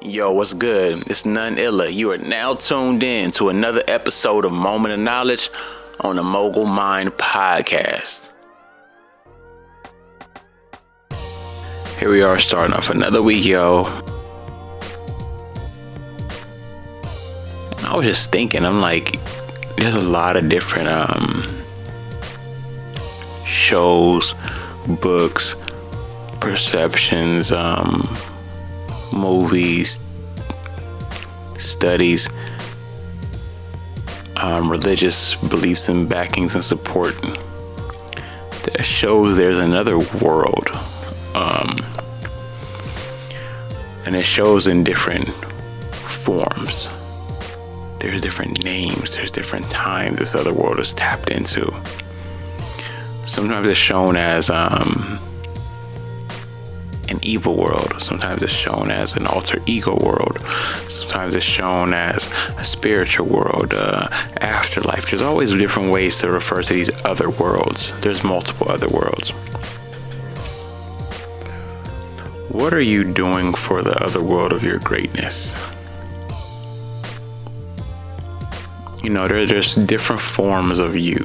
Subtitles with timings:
[0.00, 1.10] Yo, what's good?
[1.10, 1.88] It's none illa.
[1.88, 5.48] You are now tuned in to another episode of Moment of Knowledge
[6.00, 8.28] on the Mogul Mined podcast.
[11.98, 13.84] Here we are starting off another week, yo.
[17.78, 19.18] I was just thinking, I'm like,
[19.76, 21.42] there's a lot of different um
[23.46, 24.34] shows,
[25.00, 25.56] books,
[26.40, 28.06] perceptions, um
[29.14, 30.00] movies,
[31.58, 32.28] studies,
[34.36, 37.14] um, religious beliefs and backings and support
[38.64, 40.68] that shows there's another world.
[41.34, 41.78] Um,
[44.06, 45.28] and it shows in different
[46.24, 46.88] forms.
[48.00, 51.74] There's different names, there's different times this other world is tapped into.
[53.26, 55.18] Sometimes it's shown as um,
[57.24, 57.94] evil world.
[58.00, 60.38] Sometimes it's shown as an alter ego world.
[60.88, 62.28] Sometimes it's shown as
[62.58, 64.08] a spiritual world, uh,
[64.40, 65.06] afterlife.
[65.06, 67.92] There's always different ways to refer to these other worlds.
[68.00, 69.30] There's multiple other worlds.
[72.50, 75.54] What are you doing for the other world of your greatness?
[79.02, 81.24] You know, there, there's just different forms of you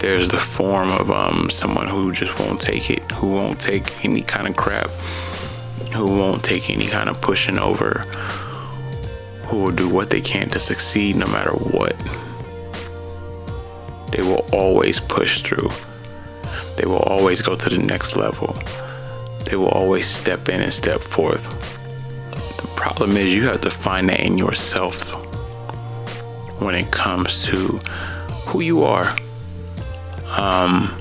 [0.00, 4.22] there's the form of um, someone who just won't take it, who won't take any
[4.22, 4.90] kind of crap,
[5.94, 8.00] who won't take any kind of pushing over,
[9.46, 11.96] who will do what they can to succeed no matter what.
[14.12, 15.70] They will always push through.
[16.76, 18.56] They will always go to the next level.
[19.44, 21.48] They will always step in and step forth.
[22.58, 25.14] The problem is, you have to find that in yourself
[26.60, 27.78] when it comes to
[28.46, 29.16] who you are
[30.36, 30.94] um,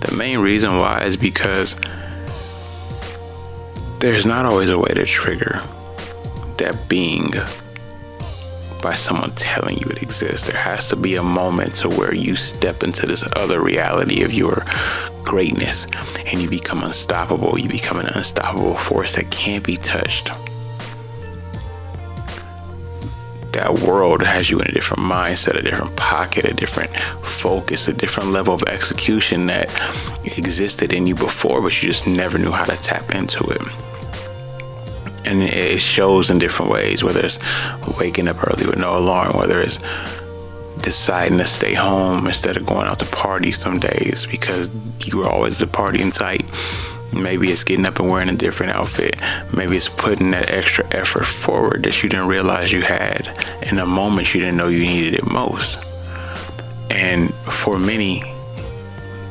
[0.00, 1.76] the main reason why is because
[4.00, 5.60] there's not always a way to trigger
[6.58, 7.32] that being
[8.82, 10.46] by someone telling you it exists.
[10.46, 14.32] There has to be a moment to where you step into this other reality of
[14.32, 14.64] your
[15.24, 15.86] greatness
[16.26, 17.58] and you become unstoppable.
[17.58, 20.30] You become an unstoppable force that can't be touched
[23.54, 27.92] that world has you in a different mindset, a different pocket, a different focus, a
[27.92, 29.70] different level of execution that
[30.38, 33.62] existed in you before, but you just never knew how to tap into it.
[35.26, 37.38] And it shows in different ways, whether it's
[37.98, 39.78] waking up early with no alarm, whether it's
[40.82, 44.68] deciding to stay home instead of going out to party some days because
[45.06, 46.44] you were always the partying type
[47.14, 49.16] Maybe it's getting up and wearing a different outfit.
[49.52, 53.28] Maybe it's putting that extra effort forward that you didn't realize you had
[53.62, 55.84] in a moment you didn't know you needed it most.
[56.90, 58.22] And for many,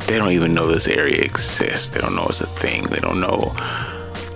[0.08, 1.90] they don't even know this area exists.
[1.90, 2.84] They don't know it's a thing.
[2.86, 3.54] They don't know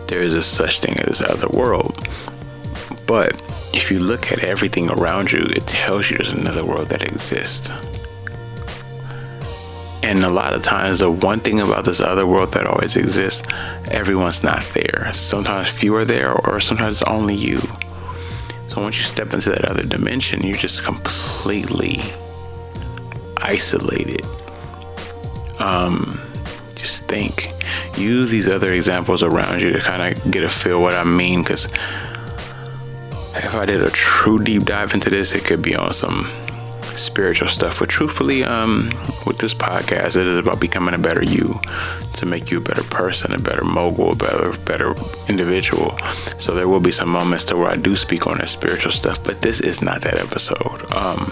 [0.07, 2.07] there is a such thing as other world.
[3.05, 3.41] But
[3.73, 7.69] if you look at everything around you, it tells you there's another world that exists.
[10.07, 13.43] And a lot of times, the one thing about this other world that always exists,
[13.91, 15.11] everyone's not there.
[15.13, 17.59] Sometimes few are there, or sometimes it's only you.
[18.69, 21.99] So once you step into that other dimension, you're just completely
[23.35, 24.25] isolated.
[25.59, 26.21] Um,
[26.73, 27.51] just think.
[27.97, 31.41] Use these other examples around you to kind of get a feel what I mean.
[31.41, 31.65] Because
[33.35, 36.31] if I did a true deep dive into this, it could be on some
[36.97, 37.79] spiritual stuff.
[37.79, 38.89] But truthfully, um,
[39.25, 41.59] with this podcast, it is about becoming a better you,
[42.13, 44.95] to make you a better person, a better mogul, a better, better
[45.27, 45.97] individual.
[46.37, 49.23] So there will be some moments to where I do speak on that spiritual stuff,
[49.23, 50.91] but this is not that episode.
[50.93, 51.31] Um,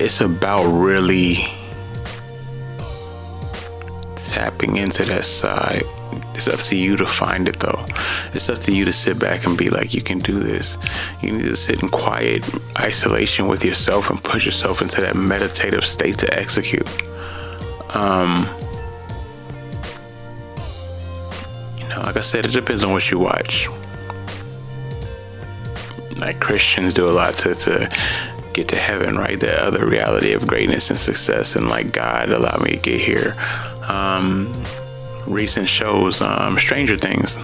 [0.00, 1.36] it's about really
[4.16, 5.84] tapping into that side
[6.34, 7.86] it's up to you to find it though.
[8.32, 10.76] It's up to you to sit back and be like, you can do this.
[11.20, 12.42] You need to sit in quiet
[12.78, 16.88] isolation with yourself and put yourself into that meditative state to execute.
[17.94, 18.48] Um,
[21.78, 23.68] you know, like I said, it depends on what you watch.
[26.16, 27.90] Like Christians do a lot to, to
[28.52, 29.38] get to heaven, right?
[29.38, 33.34] The other reality of greatness and success, and like God allowed me to get here.
[33.88, 34.52] Um,
[35.26, 37.38] recent shows, um, Stranger Things,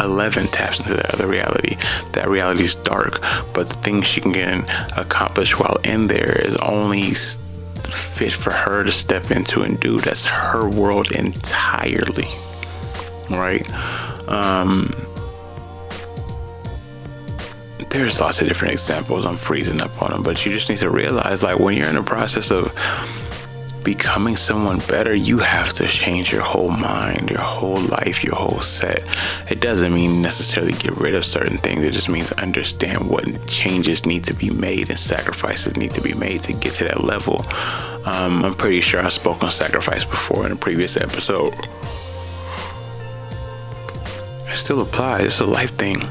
[0.00, 1.76] Eleven taps into that other reality.
[2.12, 3.20] That reality is dark,
[3.52, 4.64] but the things she can
[4.96, 10.00] accomplish while in there is only fit for her to step into and do.
[10.00, 12.28] That's her world entirely,
[13.30, 13.64] right?
[14.28, 14.92] Um,
[17.90, 19.24] there's lots of different examples.
[19.24, 21.94] I'm freezing up on them, but you just need to realize, like, when you're in
[21.94, 22.74] the process of
[23.84, 28.60] becoming someone better, you have to change your whole mind, your whole life, your whole
[28.60, 29.06] set.
[29.50, 31.84] It doesn't mean necessarily get rid of certain things.
[31.84, 36.14] It just means understand what changes need to be made and sacrifices need to be
[36.14, 37.44] made to get to that level.
[38.06, 41.54] Um, I'm pretty sure I spoke on sacrifice before in a previous episode.
[44.48, 45.24] It still applies.
[45.24, 46.02] It's a life thing.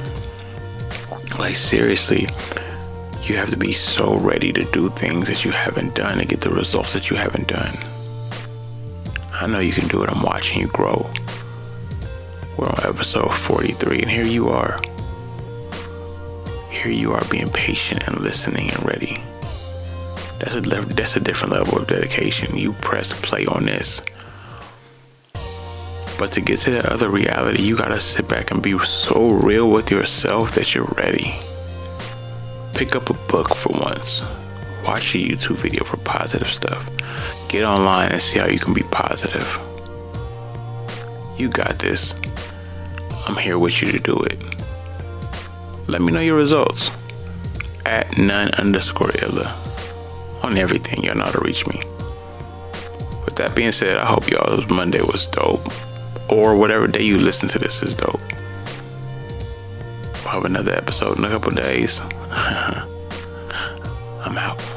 [1.39, 2.27] Like seriously,
[3.29, 6.41] you have to be so ready to do things that you haven't done and get
[6.41, 7.77] the results that you haven't done.
[9.31, 10.09] I know you can do it.
[10.09, 11.09] I'm watching you grow.
[12.57, 14.77] We're on episode 43, and here you are.
[16.69, 19.23] Here you are being patient and listening and ready.
[20.39, 22.57] That's a that's a different level of dedication.
[22.57, 24.01] You press play on this.
[26.19, 29.69] But to get to that other reality, you gotta sit back and be so real
[29.71, 31.33] with yourself that you're ready
[32.83, 34.21] pick up a book for once.
[34.83, 36.85] Watch a YouTube video for positive stuff.
[37.47, 39.47] Get online and see how you can be positive.
[41.37, 42.13] You got this.
[43.25, 44.37] I'm here with you to do it.
[45.87, 46.91] Let me know your results
[47.85, 49.57] at none underscore illa
[50.43, 51.01] on everything.
[51.03, 51.81] Y'all know how to reach me.
[53.23, 55.69] With that being said, I hope y'all's Monday was dope.
[56.29, 58.19] Or whatever day you listen to this is dope.
[60.25, 62.01] We'll have another episode in a couple days.
[64.25, 64.72] I'm out.